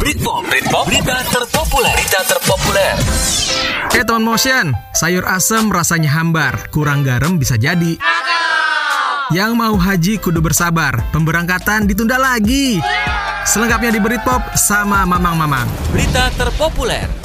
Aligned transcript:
Britpop, 0.00 0.48
Britpop, 0.48 0.88
berita 0.88 1.12
terpopuler, 1.28 1.92
berita 1.92 2.24
terpopuler. 2.24 2.96
Eh 3.92 4.00
teman 4.00 4.24
motion, 4.24 4.72
sayur 4.96 5.28
asem 5.28 5.68
rasanya 5.68 6.08
hambar, 6.16 6.72
kurang 6.72 7.04
garam 7.04 7.36
bisa 7.36 7.60
jadi. 7.60 8.00
Yang 9.28 9.52
mau 9.52 9.76
haji 9.76 10.16
kudu 10.16 10.40
bersabar, 10.40 11.04
pemberangkatan 11.12 11.84
ditunda 11.84 12.16
lagi. 12.16 12.80
Selengkapnya 13.44 13.92
di 13.92 14.00
Britpop 14.00 14.56
sama 14.56 15.04
Mamang 15.04 15.36
Mamang. 15.36 15.68
Berita 15.92 16.32
terpopuler. 16.32 17.19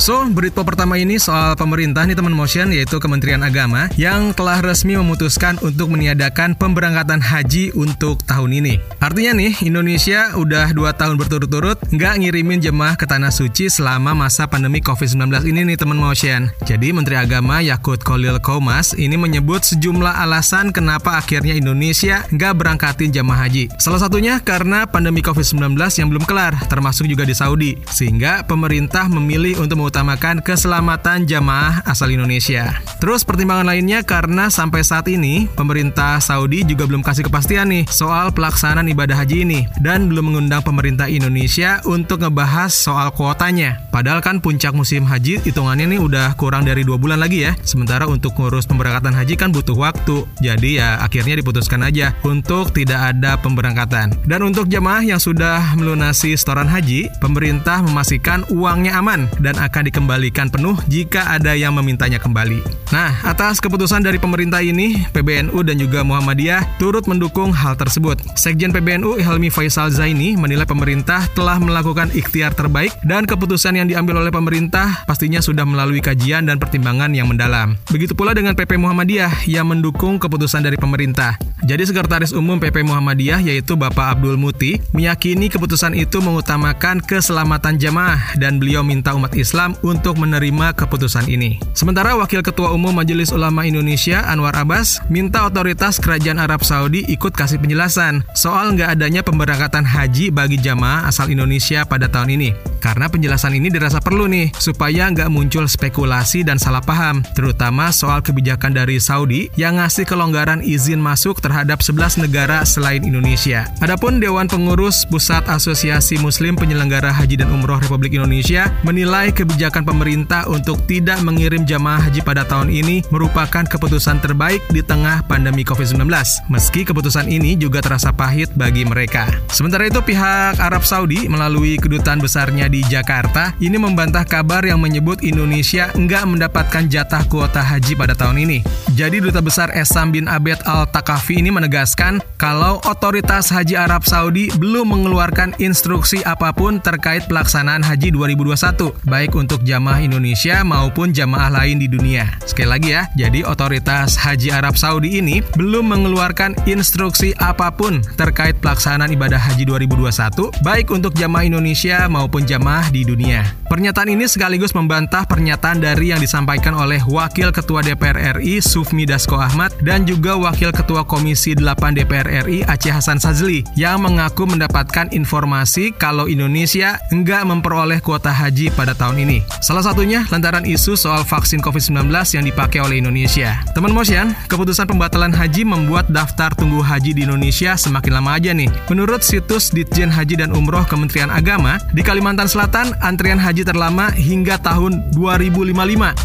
So, 0.00 0.24
berita 0.32 0.64
pertama 0.64 0.96
ini 0.96 1.20
soal 1.20 1.52
pemerintah 1.60 2.08
nih 2.08 2.16
teman 2.16 2.32
motion 2.32 2.72
yaitu 2.72 2.96
Kementerian 2.96 3.44
Agama 3.44 3.92
yang 4.00 4.32
telah 4.32 4.56
resmi 4.64 4.96
memutuskan 4.96 5.60
untuk 5.60 5.92
meniadakan 5.92 6.56
pemberangkatan 6.56 7.20
haji 7.20 7.68
untuk 7.76 8.16
tahun 8.24 8.64
ini. 8.64 8.80
Artinya 8.96 9.36
nih, 9.36 9.60
Indonesia 9.60 10.32
udah 10.40 10.72
2 10.72 10.96
tahun 10.96 11.20
berturut-turut 11.20 11.76
nggak 11.92 12.14
ngirimin 12.16 12.64
jemaah 12.64 12.96
ke 12.96 13.04
Tanah 13.04 13.28
Suci 13.28 13.68
selama 13.68 14.16
masa 14.16 14.48
pandemi 14.48 14.80
COVID-19 14.80 15.44
ini 15.52 15.68
nih 15.68 15.76
teman 15.76 16.00
motion. 16.00 16.48
Jadi 16.64 16.96
Menteri 16.96 17.20
Agama 17.20 17.60
Yakut 17.60 18.00
Kolil 18.00 18.40
Komas 18.40 18.96
ini 18.96 19.20
menyebut 19.20 19.68
sejumlah 19.68 20.16
alasan 20.16 20.72
kenapa 20.72 21.20
akhirnya 21.20 21.52
Indonesia 21.52 22.24
nggak 22.32 22.56
berangkatin 22.56 23.12
jemaah 23.12 23.44
haji. 23.44 23.68
Salah 23.76 24.00
satunya 24.00 24.40
karena 24.40 24.88
pandemi 24.88 25.20
COVID-19 25.20 25.76
yang 25.76 26.08
belum 26.08 26.24
kelar, 26.24 26.56
termasuk 26.72 27.04
juga 27.04 27.28
di 27.28 27.36
Saudi. 27.36 27.76
Sehingga 27.92 28.48
pemerintah 28.48 29.04
memilih 29.04 29.60
untuk 29.60 29.89
mengutamakan 29.90 30.38
keselamatan 30.38 31.26
jamaah 31.26 31.82
asal 31.82 32.14
Indonesia. 32.14 32.78
Terus 33.02 33.26
pertimbangan 33.26 33.66
lainnya 33.66 34.06
karena 34.06 34.46
sampai 34.46 34.86
saat 34.86 35.10
ini 35.10 35.50
pemerintah 35.58 36.22
Saudi 36.22 36.62
juga 36.62 36.86
belum 36.86 37.02
kasih 37.02 37.26
kepastian 37.26 37.66
nih 37.74 37.90
soal 37.90 38.30
pelaksanaan 38.30 38.86
ibadah 38.86 39.18
haji 39.18 39.42
ini 39.42 39.66
dan 39.82 40.06
belum 40.06 40.30
mengundang 40.30 40.62
pemerintah 40.62 41.10
Indonesia 41.10 41.82
untuk 41.90 42.22
ngebahas 42.22 42.70
soal 42.70 43.10
kuotanya. 43.10 43.82
Padahal 43.90 44.22
kan 44.22 44.38
puncak 44.38 44.70
musim 44.78 45.02
haji 45.02 45.42
hitungannya 45.42 45.90
nih 45.90 45.98
udah 45.98 46.38
kurang 46.38 46.70
dari 46.70 46.86
dua 46.86 46.94
bulan 46.94 47.18
lagi 47.18 47.50
ya. 47.50 47.58
Sementara 47.66 48.06
untuk 48.06 48.38
ngurus 48.38 48.70
pemberangkatan 48.70 49.10
haji 49.10 49.34
kan 49.34 49.50
butuh 49.50 49.74
waktu. 49.74 50.22
Jadi 50.38 50.78
ya 50.78 51.02
akhirnya 51.02 51.34
diputuskan 51.42 51.82
aja 51.82 52.14
untuk 52.22 52.70
tidak 52.70 53.10
ada 53.10 53.34
pemberangkatan. 53.42 54.14
Dan 54.22 54.46
untuk 54.46 54.70
jamaah 54.70 55.02
yang 55.02 55.18
sudah 55.18 55.74
melunasi 55.74 56.38
setoran 56.38 56.70
haji, 56.70 57.10
pemerintah 57.18 57.82
memastikan 57.82 58.46
uangnya 58.52 58.94
aman 59.00 59.26
dan 59.40 59.56
akan 59.56 59.79
akan 59.80 59.88
dikembalikan 59.88 60.52
penuh 60.52 60.76
jika 60.92 61.32
ada 61.32 61.56
yang 61.56 61.72
memintanya 61.72 62.20
kembali. 62.20 62.79
Nah, 62.90 63.14
atas 63.22 63.62
keputusan 63.62 64.02
dari 64.02 64.18
pemerintah 64.18 64.58
ini, 64.58 65.06
PBNU 65.14 65.62
dan 65.62 65.78
juga 65.78 66.02
Muhammadiyah 66.02 66.82
turut 66.82 67.06
mendukung 67.06 67.54
hal 67.54 67.78
tersebut. 67.78 68.18
Sekjen 68.34 68.74
PBNU 68.74 69.22
Helmi 69.22 69.46
Faisal 69.46 69.94
Zaini 69.94 70.34
menilai 70.34 70.66
pemerintah 70.66 71.22
telah 71.38 71.62
melakukan 71.62 72.10
ikhtiar 72.10 72.50
terbaik 72.50 72.90
dan 73.06 73.30
keputusan 73.30 73.78
yang 73.78 73.86
diambil 73.86 74.26
oleh 74.26 74.34
pemerintah 74.34 75.06
pastinya 75.06 75.38
sudah 75.38 75.62
melalui 75.62 76.02
kajian 76.02 76.50
dan 76.50 76.58
pertimbangan 76.58 77.14
yang 77.14 77.30
mendalam. 77.30 77.78
Begitu 77.94 78.18
pula 78.18 78.34
dengan 78.34 78.58
PP 78.58 78.74
Muhammadiyah 78.74 79.46
yang 79.46 79.70
mendukung 79.70 80.18
keputusan 80.18 80.66
dari 80.66 80.74
pemerintah. 80.74 81.38
Jadi 81.62 81.86
Sekretaris 81.86 82.34
Umum 82.34 82.58
PP 82.58 82.82
Muhammadiyah 82.82 83.38
yaitu 83.46 83.78
Bapak 83.78 84.18
Abdul 84.18 84.34
Muti 84.34 84.82
meyakini 84.90 85.46
keputusan 85.46 85.94
itu 85.94 86.18
mengutamakan 86.18 86.98
keselamatan 86.98 87.78
jamaah 87.78 88.34
dan 88.34 88.58
beliau 88.58 88.82
minta 88.82 89.14
umat 89.14 89.30
Islam 89.38 89.78
untuk 89.86 90.18
menerima 90.18 90.74
keputusan 90.74 91.30
ini. 91.30 91.62
Sementara 91.76 92.18
Wakil 92.18 92.42
Ketua 92.42 92.72
Umum 92.72 92.79
Majelis 92.88 93.36
Ulama 93.36 93.68
Indonesia 93.68 94.24
Anwar 94.24 94.56
Abbas 94.56 95.04
minta 95.12 95.44
otoritas 95.44 96.00
Kerajaan 96.00 96.40
Arab 96.40 96.64
Saudi 96.64 97.04
ikut 97.04 97.36
kasih 97.36 97.60
penjelasan 97.60 98.24
soal 98.32 98.72
nggak 98.72 98.96
adanya 98.96 99.20
pemberangkatan 99.20 99.84
haji 99.84 100.32
bagi 100.32 100.56
jamaah 100.56 101.04
asal 101.04 101.28
Indonesia 101.28 101.84
pada 101.84 102.08
tahun 102.08 102.40
ini. 102.40 102.69
Karena 102.80 103.12
penjelasan 103.12 103.52
ini 103.52 103.68
dirasa 103.68 104.00
perlu 104.00 104.24
nih, 104.24 104.56
supaya 104.56 105.12
nggak 105.12 105.28
muncul 105.28 105.68
spekulasi 105.68 106.42
dan 106.42 106.56
salah 106.56 106.80
paham, 106.80 107.20
terutama 107.36 107.92
soal 107.92 108.24
kebijakan 108.24 108.72
dari 108.72 108.96
Saudi 108.96 109.52
yang 109.60 109.76
ngasih 109.76 110.08
kelonggaran 110.08 110.64
izin 110.64 110.96
masuk 110.96 111.44
terhadap 111.44 111.84
11 111.84 112.24
negara 112.24 112.64
selain 112.64 113.04
Indonesia. 113.04 113.68
Adapun 113.84 114.16
Dewan 114.16 114.48
Pengurus 114.48 115.04
Pusat 115.04 115.52
Asosiasi 115.52 116.16
Muslim 116.24 116.56
Penyelenggara 116.56 117.12
Haji 117.12 117.44
dan 117.44 117.52
Umroh 117.52 117.76
Republik 117.84 118.16
Indonesia 118.16 118.72
menilai 118.80 119.28
kebijakan 119.28 119.84
pemerintah 119.84 120.48
untuk 120.48 120.80
tidak 120.88 121.20
mengirim 121.20 121.68
jamaah 121.68 122.08
haji 122.08 122.24
pada 122.24 122.48
tahun 122.48 122.72
ini 122.72 123.04
merupakan 123.12 123.68
keputusan 123.68 124.24
terbaik 124.24 124.64
di 124.72 124.80
tengah 124.80 125.20
pandemi 125.28 125.66
COVID-19. 125.68 126.08
Meski 126.48 126.88
keputusan 126.88 127.28
ini 127.28 127.60
juga 127.60 127.84
terasa 127.84 128.08
pahit 128.14 128.48
bagi 128.56 128.88
mereka. 128.88 129.28
Sementara 129.52 129.84
itu 129.84 130.00
pihak 130.00 130.56
Arab 130.56 130.88
Saudi 130.88 131.28
melalui 131.28 131.76
kedutaan 131.76 132.22
besarnya 132.22 132.69
di 132.70 132.86
Jakarta 132.86 133.52
ini 133.58 133.74
membantah 133.76 134.22
kabar 134.22 134.62
yang 134.62 134.78
menyebut 134.78 135.26
Indonesia 135.26 135.90
enggak 135.98 136.22
mendapatkan 136.24 136.86
jatah 136.86 137.26
kuota 137.26 137.58
haji 137.58 137.98
pada 137.98 138.14
tahun 138.14 138.46
ini. 138.46 138.62
Jadi 138.94 139.18
Duta 139.18 139.42
Besar 139.42 139.74
Esam 139.74 140.14
bin 140.14 140.30
Abed 140.30 140.62
Al-Takafi 140.62 141.42
ini 141.42 141.50
menegaskan 141.50 142.22
kalau 142.38 142.78
otoritas 142.86 143.50
haji 143.50 143.74
Arab 143.74 144.06
Saudi 144.06 144.52
belum 144.54 144.94
mengeluarkan 144.94 145.58
instruksi 145.58 146.22
apa 146.22 146.54
pun 146.54 146.78
terkait 146.78 147.26
pelaksanaan 147.26 147.82
haji 147.82 148.14
2021, 148.14 148.94
baik 149.08 149.34
untuk 149.34 149.66
jamaah 149.66 149.98
Indonesia 150.04 150.62
maupun 150.62 151.10
jamaah 151.10 151.50
lain 151.50 151.82
di 151.82 151.90
dunia. 151.90 152.30
Sekali 152.46 152.68
lagi 152.70 152.88
ya, 152.94 153.02
jadi 153.16 153.42
otoritas 153.48 154.14
Haji 154.20 154.52
Arab 154.52 154.76
Saudi 154.76 155.18
ini 155.18 155.40
belum 155.56 155.90
mengeluarkan 155.90 156.68
instruksi 156.68 157.32
apa 157.40 157.72
pun 157.72 158.04
terkait 158.20 158.60
pelaksanaan 158.60 159.10
ibadah 159.16 159.40
haji 159.40 159.64
2021, 159.64 160.52
baik 160.60 160.92
untuk 160.92 161.16
jamaah 161.16 161.48
Indonesia 161.48 162.04
maupun 162.04 162.44
jamaah 162.44 162.59
di 162.92 163.02
dunia. 163.08 163.40
Pernyataan 163.70 164.10
ini 164.10 164.26
sekaligus 164.26 164.74
membantah 164.74 165.22
pernyataan 165.22 165.78
dari 165.78 166.10
yang 166.10 166.18
disampaikan 166.18 166.74
oleh 166.74 166.98
Wakil 167.06 167.54
Ketua 167.54 167.86
DPR 167.86 168.42
RI 168.42 168.58
Sufmi 168.58 169.06
Dasko 169.06 169.38
Ahmad 169.38 169.70
dan 169.86 170.02
juga 170.02 170.34
Wakil 170.34 170.74
Ketua 170.74 171.06
Komisi 171.06 171.54
8 171.54 171.94
DPR 171.94 172.50
RI 172.50 172.66
Aceh 172.66 172.90
Hasan 172.90 173.22
Sazli 173.22 173.62
yang 173.78 174.02
mengaku 174.02 174.50
mendapatkan 174.50 175.14
informasi 175.14 175.94
kalau 175.94 176.26
Indonesia 176.26 176.98
enggak 177.14 177.46
memperoleh 177.46 178.02
kuota 178.02 178.34
haji 178.34 178.74
pada 178.74 178.90
tahun 178.90 179.22
ini. 179.22 179.38
Salah 179.62 179.86
satunya 179.86 180.26
lantaran 180.34 180.66
isu 180.66 180.98
soal 180.98 181.22
vaksin 181.22 181.62
COVID-19 181.62 182.10
yang 182.10 182.44
dipakai 182.44 182.82
oleh 182.82 182.98
Indonesia. 182.98 183.62
Teman 183.70 183.94
Motion, 183.94 184.34
keputusan 184.50 184.90
pembatalan 184.90 185.30
haji 185.30 185.62
membuat 185.62 186.10
daftar 186.10 186.50
tunggu 186.58 186.82
haji 186.82 187.14
di 187.14 187.22
Indonesia 187.22 187.78
semakin 187.78 188.18
lama 188.18 188.34
aja 188.34 188.50
nih. 188.50 188.66
Menurut 188.90 189.22
situs 189.22 189.70
Ditjen 189.70 190.10
Haji 190.10 190.42
dan 190.42 190.50
Umroh 190.50 190.82
Kementerian 190.90 191.30
Agama, 191.30 191.78
di 191.94 192.02
Kalimantan 192.02 192.49
Selatan 192.50 192.90
antrian 192.98 193.38
haji 193.38 193.62
terlama 193.62 194.10
hingga 194.10 194.58
tahun 194.58 195.14
2055, 195.14 195.70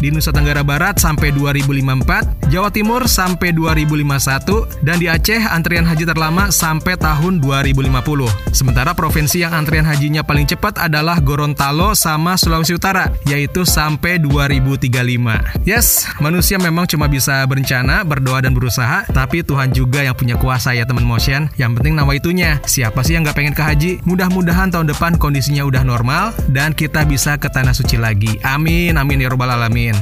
di 0.02 0.10
Nusa 0.10 0.34
Tenggara 0.34 0.66
Barat 0.66 0.98
sampai 0.98 1.30
2054, 1.30 2.50
Jawa 2.50 2.66
Timur 2.74 3.06
sampai 3.06 3.54
2051, 3.54 4.66
dan 4.82 4.98
di 4.98 5.06
Aceh 5.06 5.38
antrian 5.46 5.86
haji 5.86 6.02
terlama 6.02 6.50
sampai 6.50 6.98
tahun 6.98 7.38
2050. 7.38 8.26
Sementara 8.50 8.90
provinsi 8.90 9.46
yang 9.46 9.54
antrian 9.54 9.86
hajinya 9.86 10.26
paling 10.26 10.50
cepat 10.50 10.82
adalah 10.82 11.22
Gorontalo 11.22 11.94
sama 11.94 12.34
Sulawesi 12.34 12.74
Utara 12.74 13.06
yaitu 13.30 13.62
sampai 13.62 14.18
2035. 14.18 15.62
Yes, 15.62 16.10
manusia 16.18 16.58
memang 16.58 16.90
cuma 16.90 17.06
bisa 17.06 17.46
berencana, 17.46 18.02
berdoa 18.02 18.42
dan 18.42 18.50
berusaha, 18.50 19.06
tapi 19.14 19.46
Tuhan 19.46 19.70
juga 19.70 20.02
yang 20.02 20.18
punya 20.18 20.34
kuasa 20.34 20.74
ya 20.74 20.82
teman 20.82 21.06
motion. 21.06 21.46
Yang 21.54 21.78
penting 21.78 21.94
nama 21.94 22.10
itunya. 22.18 22.58
Siapa 22.66 23.06
sih 23.06 23.14
yang 23.14 23.22
nggak 23.22 23.38
pengen 23.38 23.54
ke 23.54 23.62
haji? 23.62 23.92
Mudah-mudahan 24.02 24.74
tahun 24.74 24.90
depan 24.90 25.22
kondisinya 25.22 25.62
udah 25.62 25.86
normal 25.86 26.15
dan 26.50 26.72
kita 26.72 27.04
bisa 27.04 27.36
ke 27.36 27.48
tanah 27.48 27.72
suci 27.76 27.96
lagi. 28.00 28.38
Amin, 28.42 28.96
amin 28.96 29.22
ya 29.24 29.28
robbal 29.30 29.52
alamin. 29.54 29.94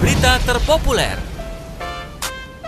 Berita 0.00 0.36
terpopuler 0.44 1.33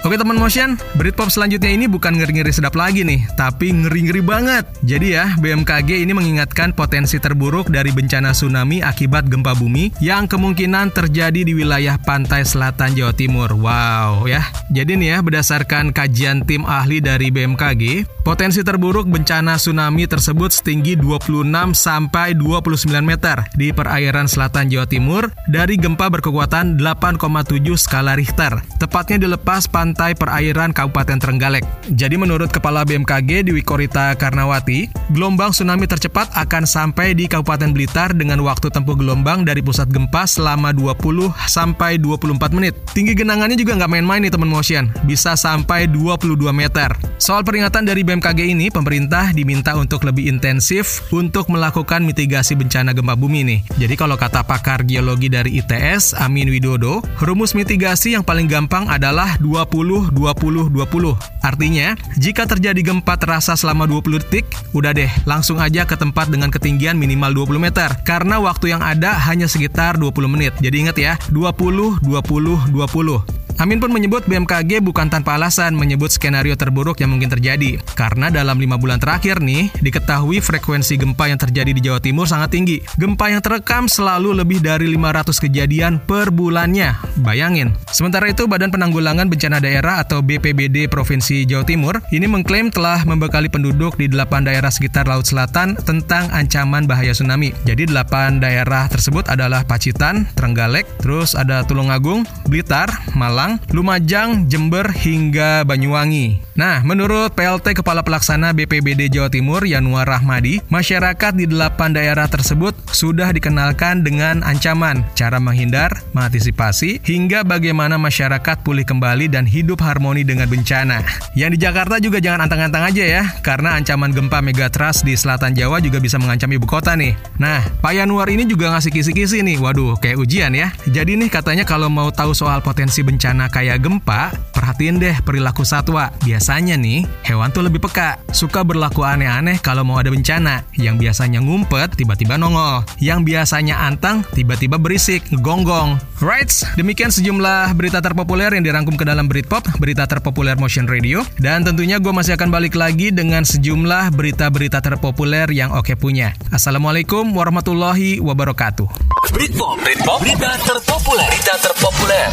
Oke 0.07 0.15
teman 0.15 0.39
motion, 0.39 0.79
Britpop 0.95 1.35
selanjutnya 1.35 1.67
ini 1.67 1.91
bukan 1.91 2.15
ngeri-ngeri 2.15 2.55
sedap 2.55 2.79
lagi 2.79 3.03
nih, 3.03 3.27
tapi 3.35 3.75
ngeri-ngeri 3.75 4.23
banget. 4.23 4.63
Jadi 4.87 5.19
ya, 5.19 5.35
BMKG 5.35 5.99
ini 5.99 6.15
mengingatkan 6.15 6.71
potensi 6.71 7.19
terburuk 7.19 7.75
dari 7.75 7.91
bencana 7.91 8.31
tsunami 8.31 8.87
akibat 8.87 9.27
gempa 9.27 9.59
bumi 9.59 9.91
yang 9.99 10.31
kemungkinan 10.31 10.95
terjadi 10.95 11.43
di 11.43 11.51
wilayah 11.59 11.99
pantai 11.99 12.47
selatan 12.47 12.95
Jawa 12.95 13.19
Timur. 13.19 13.51
Wow 13.59 14.31
ya. 14.31 14.47
Jadi 14.71 14.95
nih 14.95 15.19
ya, 15.19 15.27
berdasarkan 15.27 15.91
kajian 15.91 16.47
tim 16.47 16.63
ahli 16.63 17.03
dari 17.03 17.35
BMKG, 17.35 18.07
potensi 18.23 18.63
terburuk 18.63 19.11
bencana 19.11 19.59
tsunami 19.59 20.07
tersebut 20.07 20.55
setinggi 20.55 20.95
26 21.03 21.75
sampai 21.75 22.39
29 22.39 23.03
meter 23.03 23.43
di 23.59 23.75
perairan 23.75 24.31
selatan 24.31 24.71
Jawa 24.71 24.87
Timur 24.87 25.35
dari 25.51 25.75
gempa 25.75 26.07
berkekuatan 26.15 26.79
8,7 26.79 27.75
skala 27.75 28.15
Richter. 28.15 28.63
Tepatnya 28.79 29.19
dilepas 29.19 29.67
pantai 29.67 29.96
pantai 29.97 30.13
perairan 30.13 30.77
Kabupaten 30.77 31.17
Trenggalek. 31.17 31.65
Jadi 31.89 32.21
menurut 32.21 32.53
Kepala 32.53 32.85
BMKG 32.85 33.49
Dewi 33.49 33.65
Korita 33.65 34.13
Karnawati, 34.13 34.93
gelombang 35.17 35.57
tsunami 35.57 35.89
tercepat 35.89 36.29
akan 36.37 36.69
sampai 36.69 37.17
di 37.17 37.25
Kabupaten 37.25 37.73
Blitar 37.73 38.13
dengan 38.13 38.45
waktu 38.45 38.69
tempuh 38.69 38.93
gelombang 38.93 39.49
dari 39.49 39.65
pusat 39.65 39.89
gempa 39.89 40.29
selama 40.29 40.77
20 40.77 41.33
sampai 41.49 41.97
24 41.97 42.29
menit. 42.53 42.77
Tinggi 42.93 43.17
genangannya 43.17 43.57
juga 43.57 43.73
nggak 43.81 43.89
main-main 43.97 44.21
nih 44.21 44.37
teman 44.37 44.53
motion, 44.53 44.93
bisa 45.09 45.33
sampai 45.33 45.89
22 45.89 46.45
meter. 46.53 46.93
Soal 47.17 47.41
peringatan 47.41 47.89
dari 47.89 48.05
BMKG 48.05 48.53
ini, 48.53 48.69
pemerintah 48.69 49.33
diminta 49.33 49.81
untuk 49.81 50.05
lebih 50.05 50.29
intensif 50.29 51.09
untuk 51.09 51.49
melakukan 51.49 52.05
mitigasi 52.05 52.53
bencana 52.53 52.93
gempa 52.93 53.17
bumi 53.17 53.49
nih. 53.49 53.61
Jadi 53.81 53.97
kalau 53.97 54.21
kata 54.21 54.45
pakar 54.45 54.85
geologi 54.85 55.33
dari 55.33 55.57
ITS, 55.57 56.21
Amin 56.21 56.53
Widodo, 56.53 57.01
rumus 57.25 57.57
mitigasi 57.57 58.13
yang 58.13 58.21
paling 58.21 58.45
gampang 58.45 58.93
adalah 58.93 59.41
20 59.41 59.86
20 59.87 60.75
20. 60.75 61.15
Artinya, 61.47 61.95
jika 62.19 62.45
terjadi 62.45 62.83
gempa 62.83 63.15
terasa 63.15 63.55
selama 63.55 63.87
20 63.87 64.19
detik, 64.27 64.47
udah 64.75 64.91
deh, 64.91 65.11
langsung 65.25 65.63
aja 65.63 65.87
ke 65.87 65.95
tempat 65.95 66.27
dengan 66.27 66.51
ketinggian 66.51 66.99
minimal 66.99 67.47
20 67.47 67.63
meter. 67.63 67.89
Karena 68.03 68.43
waktu 68.43 68.75
yang 68.75 68.83
ada 68.83 69.15
hanya 69.31 69.47
sekitar 69.47 69.95
20 69.97 70.27
menit. 70.27 70.53
Jadi 70.59 70.77
ingat 70.83 70.97
ya, 70.99 71.15
20 71.31 72.03
20 72.03 72.75
20. 72.75 73.46
Amin 73.57 73.81
pun 73.81 73.89
menyebut 73.89 74.29
BMKG 74.29 74.85
bukan 74.85 75.09
tanpa 75.09 75.41
alasan 75.41 75.73
menyebut 75.73 76.13
skenario 76.13 76.53
terburuk 76.61 77.01
yang 77.01 77.17
mungkin 77.17 77.33
terjadi. 77.33 77.81
Karena 77.97 78.29
dalam 78.29 78.61
lima 78.61 78.77
bulan 78.77 79.01
terakhir 79.01 79.41
nih, 79.41 79.73
diketahui 79.81 80.45
frekuensi 80.45 81.01
gempa 81.01 81.31
yang 81.31 81.41
terjadi 81.41 81.71
di 81.73 81.81
Jawa 81.81 82.01
Timur 82.03 82.29
sangat 82.29 82.53
tinggi. 82.53 82.85
Gempa 83.01 83.33
yang 83.33 83.41
terekam 83.41 83.89
selalu 83.89 84.37
lebih 84.37 84.61
dari 84.61 84.91
500 84.93 85.45
kejadian 85.49 86.03
per 86.03 86.35
bulannya. 86.35 86.99
Bayangin. 87.23 87.73
Sementara 87.95 88.29
itu, 88.29 88.45
Badan 88.51 88.69
Penanggulangan 88.69 89.31
Bencana 89.31 89.63
Daerah 89.63 90.03
atau 90.03 90.21
BPBD 90.21 90.91
Provinsi 90.91 91.47
Jawa 91.47 91.63
Timur 91.63 91.95
ini 92.11 92.29
mengklaim 92.29 92.69
telah 92.69 93.07
membekali 93.07 93.49
penduduk 93.49 93.95
di 93.95 94.11
delapan 94.11 94.43
daerah 94.43 94.69
sekitar 94.69 95.07
Laut 95.07 95.25
Selatan 95.25 95.79
tentang 95.87 96.29
ancaman 96.35 96.91
bahaya 96.91 97.15
tsunami. 97.15 97.55
Jadi 97.63 97.87
delapan 97.87 98.43
daerah 98.43 98.91
tersebut 98.91 99.31
adalah 99.31 99.63
Pacitan, 99.63 100.27
Trenggalek, 100.35 100.85
terus 100.99 101.39
ada 101.39 101.63
Tulungagung, 101.63 102.27
Blitar, 102.51 102.91
Malang, 103.15 103.46
Malang, 103.47 103.63
Lumajang, 103.71 104.51
Jember, 104.51 104.91
hingga 104.91 105.63
Banyuwangi. 105.63 106.43
Nah, 106.59 106.83
menurut 106.83 107.31
PLT 107.39 107.79
Kepala 107.79 108.03
Pelaksana 108.03 108.51
BPBD 108.51 109.07
Jawa 109.07 109.31
Timur 109.31 109.63
Yanuar 109.63 110.09
Rahmadi, 110.09 110.59
masyarakat 110.67 111.31
di 111.39 111.47
delapan 111.47 111.95
daerah 111.95 112.27
tersebut 112.27 112.75
sudah 112.91 113.31
dikenalkan 113.31 114.03
dengan 114.03 114.43
ancaman, 114.43 115.07
cara 115.15 115.39
menghindar, 115.39 115.95
mengantisipasi, 116.11 117.07
hingga 117.07 117.47
bagaimana 117.47 117.95
masyarakat 118.03 118.67
pulih 118.67 118.83
kembali 118.83 119.31
dan 119.31 119.47
hidup 119.47 119.79
harmoni 119.79 120.27
dengan 120.27 120.51
bencana. 120.51 121.07
Yang 121.39 121.51
di 121.55 121.59
Jakarta 121.63 122.03
juga 122.03 122.19
jangan 122.19 122.51
antang-antang 122.51 122.83
aja 122.83 123.05
ya, 123.05 123.23
karena 123.47 123.79
ancaman 123.79 124.11
gempa 124.11 124.43
megatrust 124.43 125.07
di 125.07 125.15
selatan 125.15 125.55
Jawa 125.55 125.79
juga 125.79 126.03
bisa 126.03 126.19
mengancam 126.19 126.51
ibu 126.51 126.67
kota 126.67 126.99
nih. 126.99 127.15
Nah, 127.39 127.63
Pak 127.79 127.95
Yanuar 127.95 128.27
ini 128.27 128.43
juga 128.49 128.75
ngasih 128.75 128.91
kisi-kisi 128.91 129.47
nih, 129.47 129.63
waduh 129.63 129.95
kayak 130.03 130.19
ujian 130.19 130.51
ya. 130.51 130.73
Jadi 130.89 131.21
nih 131.21 131.29
katanya 131.31 131.63
kalau 131.69 131.93
mau 131.93 132.09
tahu 132.09 132.33
soal 132.33 132.65
potensi 132.65 133.05
bencana 133.05 133.36
bencana 133.37 133.53
kayak 133.53 133.85
gempa, 133.85 134.33
perhatiin 134.57 134.97
deh 134.97 135.13
perilaku 135.21 135.61
satwa. 135.61 136.09
Biasanya 136.25 136.81
nih, 136.81 137.05
hewan 137.21 137.53
tuh 137.53 137.69
lebih 137.69 137.85
peka, 137.85 138.17
suka 138.33 138.65
berlaku 138.65 139.05
aneh-aneh 139.05 139.61
kalau 139.61 139.85
mau 139.85 140.01
ada 140.01 140.09
bencana. 140.09 140.65
Yang 140.73 141.05
biasanya 141.05 141.45
ngumpet, 141.45 142.01
tiba-tiba 142.01 142.41
nongol. 142.41 142.89
Yang 142.97 143.29
biasanya 143.29 143.85
antang, 143.85 144.25
tiba-tiba 144.33 144.81
berisik, 144.81 145.21
gonggong. 145.45 146.01
Right, 146.25 146.49
demikian 146.81 147.13
sejumlah 147.13 147.77
berita 147.77 148.01
terpopuler 148.01 148.49
yang 148.57 148.65
dirangkum 148.65 148.97
ke 148.97 149.05
dalam 149.05 149.29
Britpop, 149.29 149.69
berita 149.77 150.09
terpopuler 150.09 150.57
Motion 150.57 150.89
Radio. 150.89 151.21
Dan 151.37 151.61
tentunya 151.69 152.01
gue 152.01 152.17
masih 152.17 152.41
akan 152.41 152.49
balik 152.49 152.73
lagi 152.73 153.13
dengan 153.13 153.45
sejumlah 153.45 154.17
berita-berita 154.17 154.81
terpopuler 154.81 155.53
yang 155.53 155.77
oke 155.77 155.93
punya. 156.01 156.33
Assalamualaikum 156.57 157.37
warahmatullahi 157.37 158.17
wabarakatuh. 158.25 158.89
Britpop, 159.29 159.77
Britpop, 159.85 160.25
berita 160.25 160.57
terpopuler, 160.65 161.29
berita 161.29 161.55
terpopuler. 161.61 162.33